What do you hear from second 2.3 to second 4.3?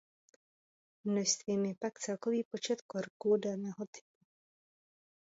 počet kroků daného typu.